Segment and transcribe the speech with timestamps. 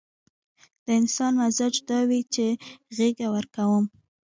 [0.85, 2.45] د انسان مزاج دا وي چې
[2.97, 3.85] غېږه ورکوم.